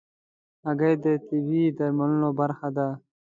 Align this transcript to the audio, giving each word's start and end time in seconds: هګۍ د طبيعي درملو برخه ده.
هګۍ 0.65 0.93
د 1.03 1.05
طبيعي 1.27 1.65
درملو 1.77 2.29
برخه 2.39 2.67
ده. 2.77 2.87